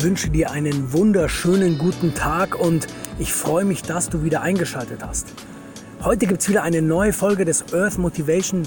[0.00, 2.86] Ich wünsche dir einen wunderschönen guten Tag und
[3.18, 5.26] ich freue mich, dass du wieder eingeschaltet hast.
[6.02, 8.62] Heute gibt es wieder eine neue Folge des Earth Motivation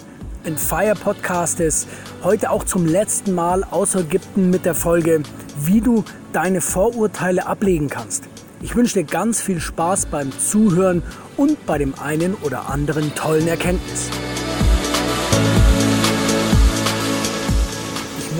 [0.45, 1.87] and Fire Podcastes.
[2.21, 5.23] Heute auch zum letzten Mal aus Ägypten mit der Folge,
[5.59, 8.25] wie du deine Vorurteile ablegen kannst.
[8.61, 11.01] Ich wünsche dir ganz viel Spaß beim Zuhören
[11.35, 14.11] und bei dem einen oder anderen tollen Erkenntnis.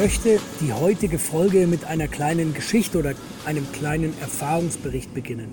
[0.04, 3.14] Möchte die heutige Folge mit einer kleinen Geschichte oder
[3.46, 5.48] einem kleinen Erfahrungsbericht beginnen.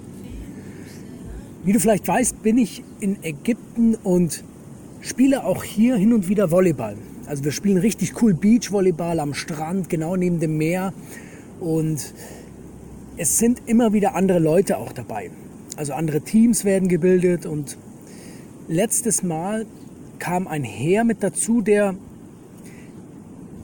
[1.62, 4.42] Wie du vielleicht weißt, bin ich in Ägypten und
[5.02, 6.96] spiele auch hier hin und wieder Volleyball.
[7.26, 10.92] Also wir spielen richtig cool Beachvolleyball am Strand, genau neben dem Meer.
[11.60, 12.12] Und
[13.18, 15.30] es sind immer wieder andere Leute auch dabei.
[15.76, 17.78] Also andere Teams werden gebildet und
[18.66, 19.64] letztes Mal
[20.18, 21.94] kam ein Herr mit dazu, der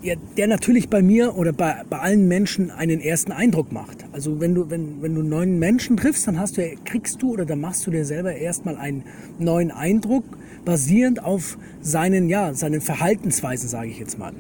[0.06, 4.04] ja, der natürlich bei mir oder bei, bei allen Menschen einen ersten Eindruck macht.
[4.13, 7.45] Also wenn du, wenn, wenn du neuen Menschen triffst, dann hast du, kriegst du oder
[7.45, 9.04] dann machst du dir selber erstmal einen
[9.38, 10.24] neuen Eindruck,
[10.65, 14.32] basierend auf seinen, ja, seinen Verhaltensweisen, sage ich jetzt mal.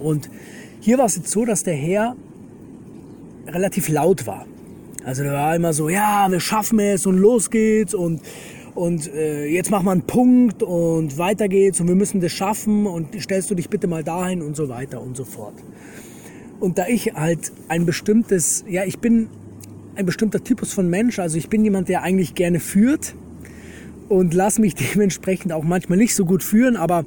[0.00, 0.28] Und
[0.80, 2.16] hier war es jetzt so, dass der Herr
[3.46, 4.46] relativ laut war.
[5.04, 8.20] Also der war immer so, ja, wir schaffen es und los geht's und
[8.74, 12.86] und äh, jetzt machen wir einen Punkt und weiter geht's und wir müssen das schaffen
[12.86, 15.54] und stellst du dich bitte mal dahin und so weiter und so fort.
[16.60, 19.28] Und da ich halt ein bestimmtes, ja, ich bin
[19.94, 23.14] ein bestimmter Typus von Mensch, also ich bin jemand, der eigentlich gerne führt
[24.08, 27.04] und lass mich dementsprechend auch manchmal nicht so gut führen, aber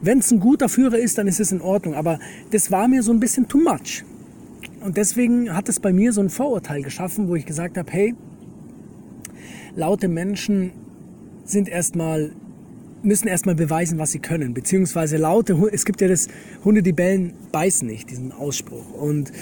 [0.00, 1.94] wenn es ein guter Führer ist, dann ist es in Ordnung.
[1.94, 2.18] Aber
[2.50, 4.04] das war mir so ein bisschen too much.
[4.80, 8.14] Und deswegen hat es bei mir so ein Vorurteil geschaffen, wo ich gesagt habe, hey,
[9.74, 10.72] laute Menschen
[11.50, 12.32] sind erstmal
[13.02, 16.28] müssen erstmal beweisen, was sie können, beziehungsweise laute, es gibt ja das,
[16.64, 18.92] Hunde, die bellen, beißen nicht, diesen Ausspruch.
[18.92, 19.32] Und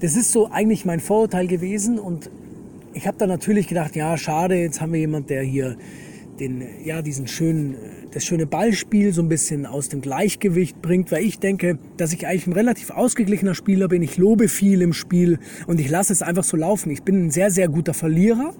[0.00, 2.30] das ist so eigentlich mein Vorurteil gewesen und
[2.92, 5.76] ich habe da natürlich gedacht, ja, schade, jetzt haben wir jemand, der hier
[6.40, 7.76] den, ja, diesen schönen,
[8.12, 12.26] das schöne Ballspiel so ein bisschen aus dem Gleichgewicht bringt, weil ich denke, dass ich
[12.26, 14.02] eigentlich ein relativ ausgeglichener Spieler bin.
[14.02, 16.90] Ich lobe viel im Spiel und ich lasse es einfach so laufen.
[16.90, 18.54] Ich bin ein sehr, sehr guter Verlierer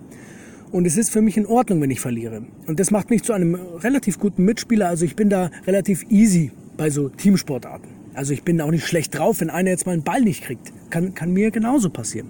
[0.73, 2.43] und es ist für mich in Ordnung, wenn ich verliere.
[2.67, 4.89] Und das macht mich zu einem relativ guten Mitspieler.
[4.89, 7.89] Also ich bin da relativ easy bei so Teamsportarten.
[8.15, 10.73] Also ich bin auch nicht schlecht drauf, wenn einer jetzt mal einen Ball nicht kriegt.
[10.91, 12.29] Kann, kann mir genauso passieren.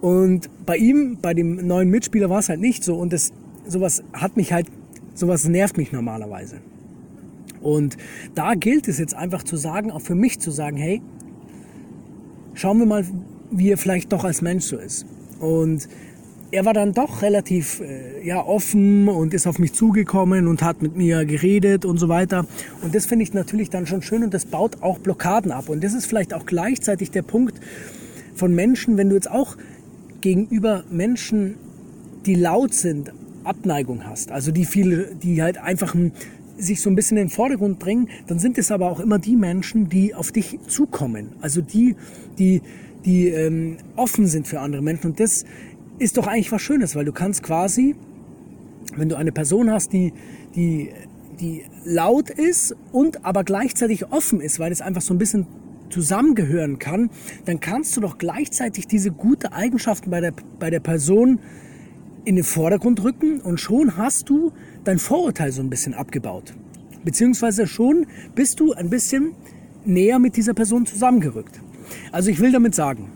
[0.00, 2.96] Und bei ihm, bei dem neuen Mitspieler war es halt nicht so.
[2.96, 3.32] Und das,
[3.66, 4.66] sowas hat mich halt,
[5.14, 6.56] sowas nervt mich normalerweise.
[7.60, 7.98] Und
[8.34, 11.02] da gilt es jetzt einfach zu sagen, auch für mich zu sagen, hey,
[12.54, 13.06] schauen wir mal,
[13.50, 15.04] wie er vielleicht doch als Mensch so ist.
[15.38, 15.88] Und
[16.52, 20.82] er war dann doch relativ äh, ja, offen und ist auf mich zugekommen und hat
[20.82, 22.46] mit mir geredet und so weiter.
[22.82, 25.68] Und das finde ich natürlich dann schon schön und das baut auch Blockaden ab.
[25.68, 27.60] Und das ist vielleicht auch gleichzeitig der Punkt
[28.34, 29.56] von Menschen, wenn du jetzt auch
[30.20, 31.54] gegenüber Menschen,
[32.26, 33.12] die laut sind,
[33.44, 35.94] Abneigung hast, also die viele, die halt einfach
[36.58, 39.36] sich so ein bisschen in den Vordergrund bringen, dann sind es aber auch immer die
[39.36, 41.30] Menschen, die auf dich zukommen.
[41.40, 41.96] Also die,
[42.38, 42.60] die,
[43.04, 45.12] die ähm, offen sind für andere Menschen.
[45.12, 45.44] Und das
[46.00, 47.94] ist doch eigentlich was Schönes, weil du kannst quasi,
[48.96, 50.12] wenn du eine Person hast, die,
[50.54, 50.90] die,
[51.38, 55.46] die laut ist und aber gleichzeitig offen ist, weil es einfach so ein bisschen
[55.90, 57.10] zusammengehören kann,
[57.44, 61.40] dann kannst du doch gleichzeitig diese gute Eigenschaften bei der, bei der Person
[62.24, 64.52] in den Vordergrund rücken und schon hast du
[64.84, 66.54] dein Vorurteil so ein bisschen abgebaut.
[67.04, 69.34] Beziehungsweise schon bist du ein bisschen
[69.84, 71.60] näher mit dieser Person zusammengerückt.
[72.12, 73.10] Also ich will damit sagen,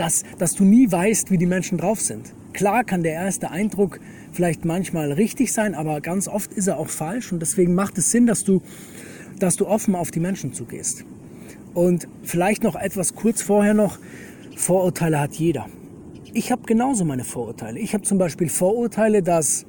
[0.00, 2.32] dass, dass du nie weißt, wie die Menschen drauf sind.
[2.54, 4.00] Klar kann der erste Eindruck
[4.32, 8.10] vielleicht manchmal richtig sein, aber ganz oft ist er auch falsch und deswegen macht es
[8.10, 8.62] Sinn, dass du,
[9.38, 11.04] dass du offen auf die Menschen zugehst.
[11.74, 13.98] Und vielleicht noch etwas kurz vorher noch,
[14.56, 15.66] Vorurteile hat jeder.
[16.32, 17.78] Ich habe genauso meine Vorurteile.
[17.78, 19.66] Ich habe zum Beispiel Vorurteile, dass,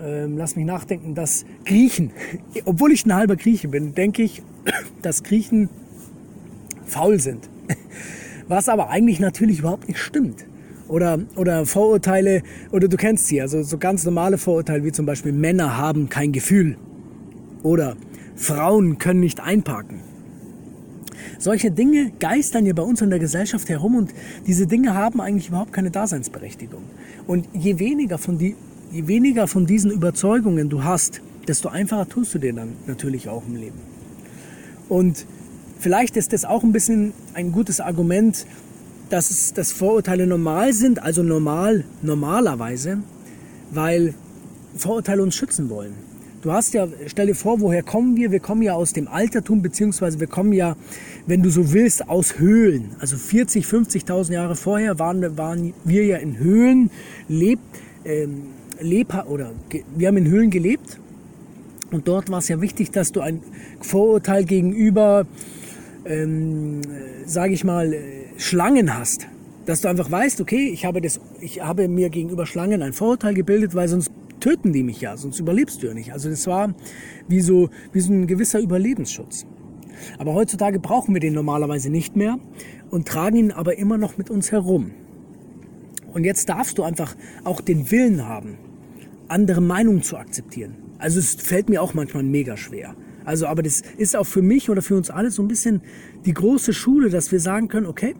[0.00, 2.12] ähm, lass mich nachdenken, dass Griechen,
[2.64, 4.40] obwohl ich ein halber Grieche bin, denke ich,
[5.02, 5.68] dass Griechen
[6.86, 7.48] faul sind
[8.48, 10.46] was aber eigentlich natürlich überhaupt nicht stimmt.
[10.88, 15.32] Oder, oder Vorurteile, oder du kennst sie, also so ganz normale Vorurteile wie zum Beispiel
[15.32, 16.76] Männer haben kein Gefühl.
[17.62, 17.96] Oder
[18.36, 20.00] Frauen können nicht einparken.
[21.38, 24.12] Solche Dinge geistern ja bei uns in der Gesellschaft herum und
[24.46, 26.82] diese Dinge haben eigentlich überhaupt keine Daseinsberechtigung.
[27.26, 28.56] Und je weniger von, die,
[28.92, 33.42] je weniger von diesen Überzeugungen du hast, desto einfacher tust du dir dann natürlich auch
[33.46, 33.80] im Leben.
[34.88, 35.26] Und
[35.82, 38.46] Vielleicht ist das auch ein bisschen ein gutes Argument,
[39.10, 42.98] dass, es, dass Vorurteile normal sind, also normal normalerweise,
[43.72, 44.14] weil
[44.76, 45.94] Vorurteile uns schützen wollen.
[46.40, 48.30] Du hast ja, stell dir vor, woher kommen wir?
[48.30, 50.76] Wir kommen ja aus dem Altertum, beziehungsweise wir kommen ja,
[51.26, 52.90] wenn du so willst, aus Höhlen.
[53.00, 56.90] Also 40, 50.000 Jahre vorher waren, waren wir ja in Höhlen,
[57.26, 57.58] leb,
[58.04, 58.42] ähm,
[58.78, 59.50] leb, oder
[59.96, 61.00] wir haben in Höhlen gelebt.
[61.90, 63.42] Und dort war es ja wichtig, dass du ein
[63.80, 65.26] Vorurteil gegenüber,
[66.04, 66.80] ähm,
[67.24, 67.94] sage ich mal,
[68.36, 69.26] Schlangen hast.
[69.66, 73.34] Dass du einfach weißt, okay, ich habe, das, ich habe mir gegenüber Schlangen ein Vorurteil
[73.34, 74.10] gebildet, weil sonst
[74.40, 76.12] töten die mich ja, sonst überlebst du ja nicht.
[76.12, 76.74] Also das war
[77.28, 79.46] wie so, wie so ein gewisser Überlebensschutz.
[80.18, 82.38] Aber heutzutage brauchen wir den normalerweise nicht mehr
[82.90, 84.90] und tragen ihn aber immer noch mit uns herum.
[86.12, 87.14] Und jetzt darfst du einfach
[87.44, 88.58] auch den Willen haben,
[89.28, 90.74] andere Meinungen zu akzeptieren.
[90.98, 92.94] Also es fällt mir auch manchmal mega schwer.
[93.24, 95.82] Also, aber das ist auch für mich oder für uns alle so ein bisschen
[96.24, 98.14] die große Schule, dass wir sagen können, okay,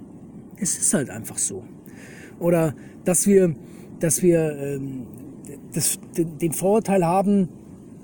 [0.59, 1.65] es ist halt einfach so.
[2.39, 3.55] Oder dass wir,
[4.01, 5.07] dass wir ähm,
[5.73, 7.49] das, den Vorurteil haben,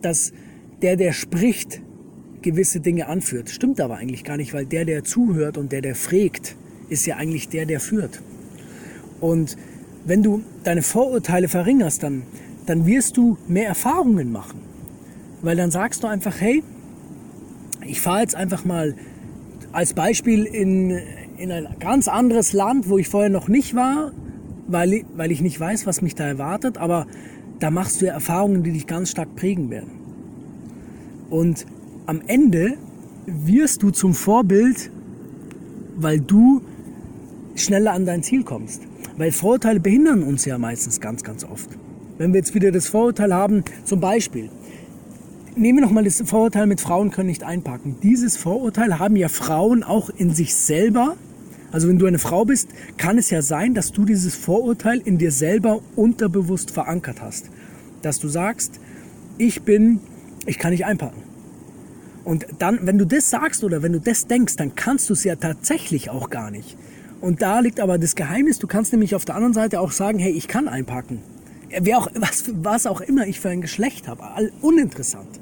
[0.02, 0.32] dass
[0.82, 1.82] der, der spricht,
[2.42, 3.50] gewisse Dinge anführt.
[3.50, 6.56] Stimmt aber eigentlich gar nicht, weil der, der zuhört und der, der fragt,
[6.88, 8.22] ist ja eigentlich der, der führt.
[9.20, 9.56] Und
[10.04, 12.22] wenn du deine Vorurteile verringerst, dann,
[12.66, 14.60] dann wirst du mehr Erfahrungen machen.
[15.42, 16.62] Weil dann sagst du einfach, hey,
[17.88, 18.94] ich fahre jetzt einfach mal
[19.72, 20.90] als Beispiel in,
[21.38, 24.12] in ein ganz anderes Land, wo ich vorher noch nicht war,
[24.66, 27.06] weil, weil ich nicht weiß, was mich da erwartet, aber
[27.58, 29.90] da machst du ja Erfahrungen, die dich ganz stark prägen werden.
[31.30, 31.66] Und
[32.06, 32.74] am Ende
[33.26, 34.90] wirst du zum Vorbild,
[35.96, 36.62] weil du
[37.54, 38.82] schneller an dein Ziel kommst.
[39.16, 41.70] Weil Vorurteile behindern uns ja meistens ganz, ganz oft.
[42.18, 44.50] Wenn wir jetzt wieder das Vorurteil haben, zum Beispiel,
[45.58, 47.96] nehmen wir nochmal das Vorurteil mit Frauen können nicht einpacken.
[48.02, 51.16] Dieses Vorurteil haben ja Frauen auch in sich selber.
[51.70, 55.18] Also wenn du eine Frau bist, kann es ja sein, dass du dieses Vorurteil in
[55.18, 57.50] dir selber unterbewusst verankert hast.
[58.02, 58.80] Dass du sagst,
[59.36, 60.00] ich bin,
[60.46, 61.22] ich kann nicht einpacken.
[62.24, 65.24] Und dann, wenn du das sagst oder wenn du das denkst, dann kannst du es
[65.24, 66.76] ja tatsächlich auch gar nicht.
[67.20, 68.58] Und da liegt aber das Geheimnis.
[68.58, 71.20] Du kannst nämlich auf der anderen Seite auch sagen, hey, ich kann einpacken.
[71.70, 74.22] Wer auch, was, was auch immer ich für ein Geschlecht habe,
[74.62, 75.40] uninteressant.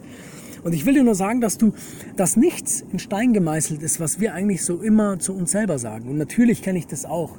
[0.65, 1.75] Und ich will dir nur sagen, dass du,
[2.17, 6.09] dass nichts in Stein gemeißelt ist, was wir eigentlich so immer zu uns selber sagen.
[6.09, 7.39] Und natürlich kenne ich das auch,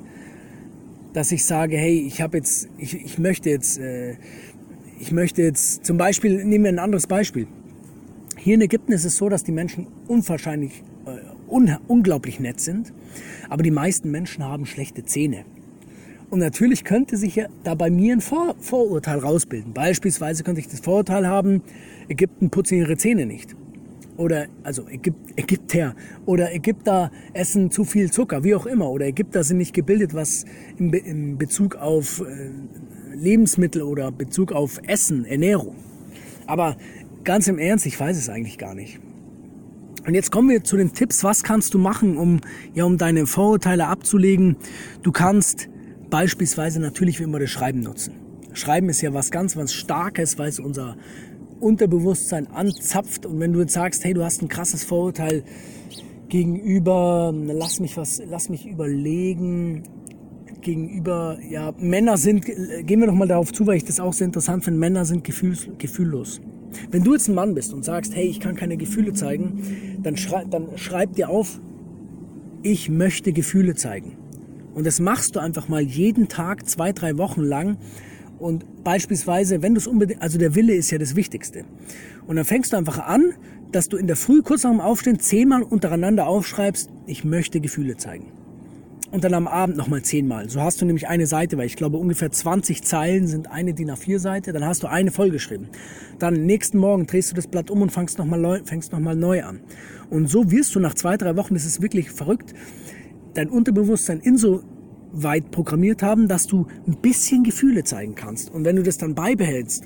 [1.11, 4.15] dass ich sage, hey, ich habe jetzt, ich, ich möchte jetzt, äh,
[4.99, 7.47] ich möchte jetzt, zum Beispiel, nehmen wir ein anderes Beispiel.
[8.37, 12.93] Hier in Ägypten ist es so, dass die Menschen unwahrscheinlich, äh, un, unglaublich nett sind,
[13.49, 15.43] aber die meisten Menschen haben schlechte Zähne.
[16.29, 19.73] Und natürlich könnte sich ja da bei mir ein Vor Vorurteil rausbilden.
[19.73, 21.61] Beispielsweise könnte ich das Vorurteil haben,
[22.09, 23.55] Ägypten putzen ihre Zähne nicht.
[24.17, 25.95] Oder, also Ägyp Ägypter.
[26.25, 28.89] Oder Ägypter essen zu viel Zucker, wie auch immer.
[28.89, 30.43] Oder Ägypter sind nicht gebildet, was
[30.77, 32.49] in, Be in Bezug auf äh,
[33.15, 35.75] Lebensmittel oder Bezug auf Essen, Ernährung.
[36.45, 36.77] Aber
[37.23, 38.99] ganz im Ernst, ich weiß es eigentlich gar nicht.
[40.05, 42.41] Und jetzt kommen wir zu den Tipps, was kannst du machen, um,
[42.73, 44.55] ja, um deine Vorurteile abzulegen.
[45.03, 45.69] Du kannst
[46.09, 48.13] beispielsweise natürlich wie immer das Schreiben nutzen.
[48.53, 50.97] Schreiben ist ja was ganz, was Starkes, weil es unser
[51.59, 53.25] Unterbewusstsein anzapft.
[53.25, 55.43] Und wenn du jetzt sagst, hey, du hast ein krasses Vorurteil
[56.29, 59.83] gegenüber, lass mich was, lass mich überlegen,
[60.61, 64.25] gegenüber, ja, Männer sind, gehen wir noch mal darauf zu, weil ich das auch sehr
[64.25, 66.41] interessant finde, Männer sind gefühls, gefühllos.
[66.91, 70.17] Wenn du jetzt ein Mann bist und sagst, hey, ich kann keine Gefühle zeigen, dann,
[70.17, 71.61] schrei, dann schreib dir auf,
[72.63, 74.17] ich möchte Gefühle zeigen.
[74.77, 77.77] Und das machst du einfach mal jeden Tag, zwei, drei Wochen lang
[78.37, 81.63] und beispielsweise, wenn du es unbedingt, also der Wille ist ja das Wichtigste.
[82.27, 83.33] Und dann fängst du einfach an,
[83.71, 87.97] dass du in der Früh kurz nach dem Aufstehen zehnmal untereinander aufschreibst, ich möchte Gefühle
[87.97, 88.27] zeigen.
[89.09, 90.47] Und dann am Abend nochmal zehnmal.
[90.47, 93.89] So hast du nämlich eine Seite, weil ich glaube ungefähr 20 Zeilen sind eine DIN
[93.89, 95.69] A4 Seite, dann hast du eine vollgeschrieben.
[96.19, 98.59] Dann nächsten Morgen drehst du das Blatt um und fängst nochmal neu,
[98.91, 99.59] noch neu an.
[100.11, 102.53] Und so wirst du nach zwei, drei Wochen, das ist wirklich verrückt,
[103.37, 104.61] dein Unterbewusstsein in so
[105.11, 108.51] weit programmiert haben, dass du ein bisschen Gefühle zeigen kannst.
[108.53, 109.85] Und wenn du das dann beibehältst,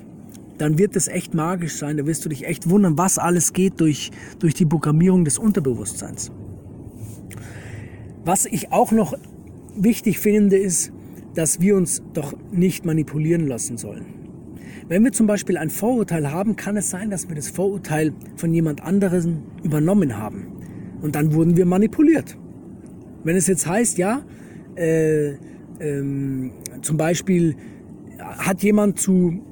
[0.58, 1.96] dann wird das echt magisch sein.
[1.96, 6.30] Da wirst du dich echt wundern, was alles geht durch, durch die Programmierung des Unterbewusstseins.
[8.24, 9.14] Was ich auch noch
[9.76, 10.92] wichtig finde, ist,
[11.34, 14.04] dass wir uns doch nicht manipulieren lassen sollen.
[14.88, 18.52] Wenn wir zum Beispiel ein Vorurteil haben, kann es sein, dass wir das Vorurteil von
[18.52, 20.46] jemand anderem übernommen haben.
[21.00, 22.36] Und dann wurden wir manipuliert.
[23.24, 24.22] Wenn es jetzt heißt, ja,
[24.76, 25.34] äh,
[25.80, 26.52] ähm,
[26.82, 27.56] zum Beispiel
[28.18, 29.42] hat jemand zu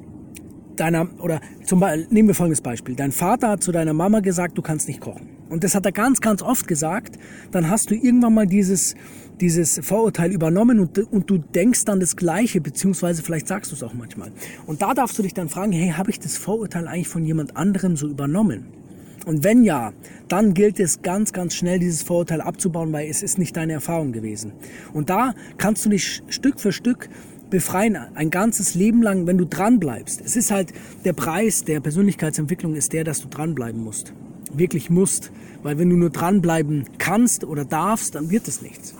[0.76, 2.94] deiner, oder zum Beispiel, nehmen wir folgendes Beispiel.
[2.94, 5.28] Dein Vater hat zu deiner Mama gesagt, du kannst nicht kochen.
[5.48, 7.18] Und das hat er ganz, ganz oft gesagt.
[7.50, 8.94] Dann hast du irgendwann mal dieses,
[9.40, 13.82] dieses Vorurteil übernommen und, und du denkst dann das Gleiche, beziehungsweise vielleicht sagst du es
[13.82, 14.30] auch manchmal.
[14.66, 17.56] Und da darfst du dich dann fragen, hey, habe ich das Vorurteil eigentlich von jemand
[17.56, 18.66] anderem so übernommen?
[19.26, 19.92] Und wenn ja,
[20.28, 24.12] dann gilt es ganz, ganz schnell, dieses Vorurteil abzubauen, weil es ist nicht deine Erfahrung
[24.12, 24.52] gewesen.
[24.92, 27.08] Und da kannst du dich Stück für Stück
[27.50, 30.22] befreien, ein ganzes Leben lang, wenn du dran bleibst.
[30.24, 30.72] Es ist halt
[31.04, 34.14] der Preis der Persönlichkeitsentwicklung ist der, dass du dranbleiben musst.
[34.52, 35.30] Wirklich musst.
[35.62, 38.94] Weil wenn du nur dranbleiben kannst oder darfst, dann wird es nichts.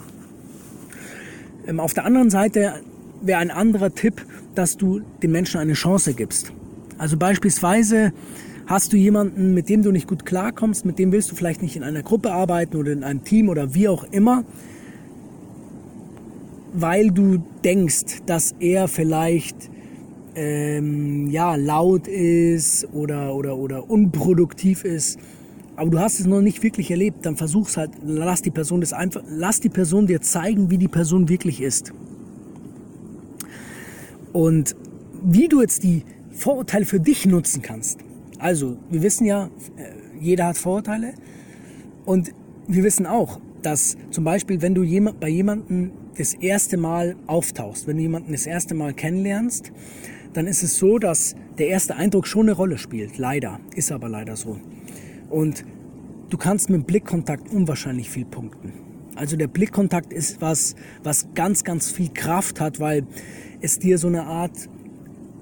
[1.67, 2.83] Ähm, auf der anderen Seite
[3.23, 6.53] wäre ein anderer Tipp, dass du den Menschen eine Chance gibst.
[6.99, 8.13] Also beispielsweise
[8.71, 11.75] Hast du jemanden, mit dem du nicht gut klarkommst, mit dem willst du vielleicht nicht
[11.75, 14.45] in einer Gruppe arbeiten oder in einem Team oder wie auch immer,
[16.73, 19.57] weil du denkst, dass er vielleicht
[20.37, 25.19] ähm, ja, laut ist oder, oder, oder unproduktiv ist,
[25.75, 28.93] aber du hast es noch nicht wirklich erlebt, dann versuch's halt, lass die Person das
[28.93, 31.93] einfach, lass die Person dir zeigen, wie die Person wirklich ist.
[34.33, 34.77] Und
[35.25, 37.99] wie du jetzt die Vorurteile für dich nutzen kannst.
[38.41, 41.15] Also, wir wissen ja, äh, jeder hat Vorurteile.
[42.07, 42.33] Und
[42.67, 44.83] wir wissen auch, dass zum Beispiel, wenn du
[45.21, 49.73] bei jemandem das erste Mal auftauchst, wenn du jemanden das erste Mal kennenlernst,
[50.33, 53.19] dann ist es so, dass der erste Eindruck schon eine Rolle spielt.
[53.19, 53.61] Leider.
[53.75, 54.59] Ist aber leider so.
[55.29, 55.65] Und
[56.31, 58.73] du kannst mit Blickkontakt unwahrscheinlich viel punkten.
[59.17, 63.05] Also der Blickkontakt ist was, was ganz, ganz viel Kraft hat, weil
[63.61, 64.70] es dir so eine Art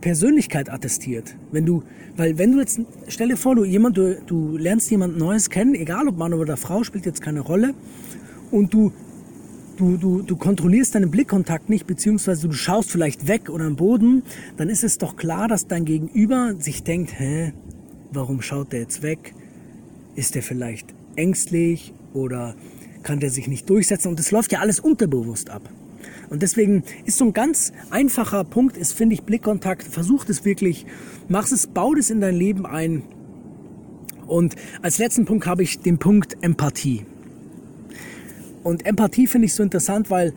[0.00, 1.36] Persönlichkeit attestiert.
[1.52, 1.82] Wenn du,
[2.16, 5.74] weil wenn du jetzt, stell dir vor, du jemand, du, du lernst jemand Neues kennen,
[5.74, 7.74] egal ob Mann oder Frau, spielt jetzt keine Rolle,
[8.50, 8.92] und du,
[9.76, 14.22] du, du, du kontrollierst deinen Blickkontakt nicht, beziehungsweise du schaust vielleicht weg oder am Boden,
[14.56, 17.52] dann ist es doch klar, dass dein Gegenüber sich denkt, hä,
[18.12, 19.34] warum schaut der jetzt weg?
[20.14, 22.54] Ist der vielleicht ängstlich oder
[23.02, 24.08] kann der sich nicht durchsetzen?
[24.08, 25.62] Und das läuft ja alles unterbewusst ab.
[26.30, 29.82] Und deswegen ist so ein ganz einfacher Punkt, ist, finde ich, Blickkontakt.
[29.82, 30.86] Versuch es wirklich,
[31.28, 33.02] mach es, bau es in dein Leben ein.
[34.26, 37.06] Und als letzten Punkt habe ich den Punkt Empathie.
[38.62, 40.34] Und Empathie finde ich so interessant, weil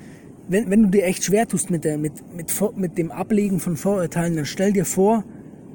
[0.48, 3.76] wenn, wenn du dir echt schwer tust mit, der, mit, mit, mit dem Ablegen von
[3.76, 5.24] Vorurteilen, dann stell dir vor,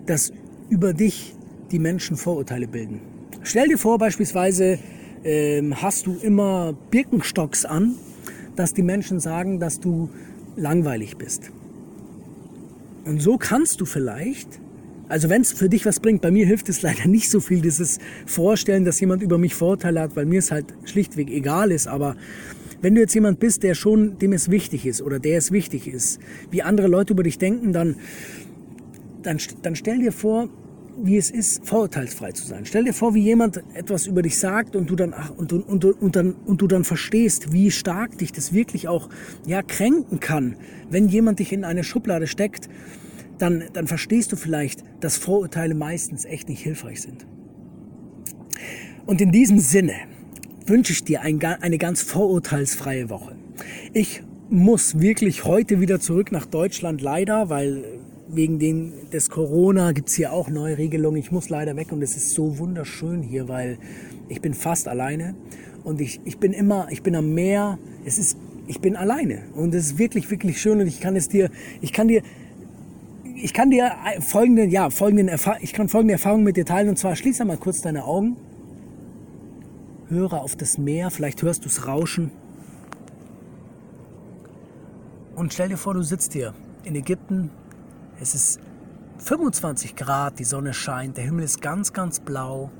[0.07, 0.33] dass
[0.71, 1.35] über dich
[1.71, 3.01] die Menschen Vorurteile bilden.
[3.43, 4.79] Stell dir vor, beispielsweise
[5.25, 7.97] ähm, hast du immer Birkenstocks an
[8.57, 10.11] dass die Menschen sagen, dass du
[10.57, 11.51] langweilig bist.
[13.05, 14.49] Und so kannst du vielleicht,
[15.09, 17.61] also wenn es für dich was bringt, bei mir hilft es leider nicht so viel,
[17.61, 21.87] dieses Vorstellen, dass jemand über mich Vorteile hat, weil mir es halt schlichtweg egal ist,
[21.87, 22.17] aber
[22.83, 25.89] wenn du jetzt jemand bist, der schon, dem es wichtig ist oder der es wichtig
[25.89, 26.21] ist,
[26.51, 27.97] wie andere Leute über dich denken, dann,
[29.23, 30.49] dann, dann stell dir vor,
[30.99, 32.65] wie es ist, vorurteilsfrei zu sein.
[32.65, 35.85] Stell dir vor, wie jemand etwas über dich sagt und du dann, ach, und, und,
[35.85, 39.09] und, dann, und du dann verstehst, wie stark dich das wirklich auch
[39.47, 40.57] ja, kränken kann.
[40.91, 42.69] Wenn jemand dich in eine Schublade steckt,
[43.39, 47.27] dann, dann verstehst du vielleicht, dass Vorurteile meistens echt nicht hilfreich sind.
[49.05, 49.95] Und in diesem Sinne
[50.67, 53.37] wünsche ich dir ein, eine ganz vorurteilsfreie Woche.
[53.93, 57.85] Ich muss wirklich heute wieder zurück nach Deutschland, leider, weil
[58.29, 61.19] wegen den, des Corona gibt es hier auch neue Regelungen.
[61.19, 63.79] Ich muss leider weg und es ist so wunderschön hier, weil
[64.29, 65.35] ich bin fast alleine.
[65.85, 67.79] Und ich, ich bin immer, ich bin am Meer.
[68.05, 69.43] Es ist, ich bin alleine.
[69.55, 70.81] Und es ist wirklich, wirklich schön.
[70.81, 72.23] Und ich kann es dir, ich kann dir,
[73.37, 75.31] ich kann dir folgende, ja, folgenden
[75.61, 76.89] ich kann folgende Erfahrung mit dir teilen.
[76.89, 78.37] Und zwar schließ einmal kurz deine Augen,
[80.09, 82.33] höre auf das Meer, vielleicht hörst du es rauschen.
[85.37, 86.55] Und stell dir vor, du sitzt hier
[86.85, 87.51] in Ägypten
[88.21, 88.61] es ist
[89.19, 92.71] 25 Grad, die Sonne scheint, der Himmel ist ganz, ganz blau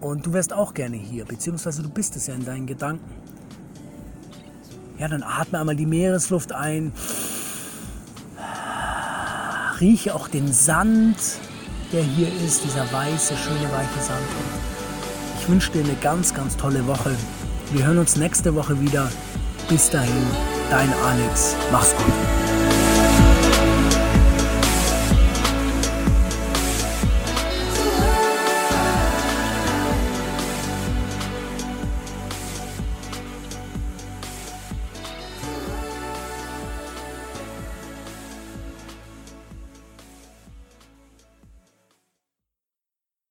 [0.00, 3.10] und du wärst auch gerne hier, beziehungsweise du bist es ja in deinen Gedanken.
[4.98, 6.92] Ja, dann atme einmal die Meeresluft ein,
[9.80, 11.16] rieche auch den Sand,
[11.92, 14.26] der hier ist, dieser weiße, schöne, weiche Sand.
[15.38, 17.14] Ich wünsche dir eine ganz, ganz tolle Woche.
[17.72, 19.08] Wir hören uns nächste Woche wieder.
[19.68, 20.26] Bis dahin,
[20.70, 21.54] dein Alex.
[21.70, 22.45] Mach's gut.